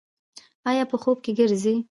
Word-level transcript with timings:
ایا 0.69 0.83
په 0.91 0.97
خوب 1.01 1.17
کې 1.23 1.31
ګرځئ؟ 1.39 1.75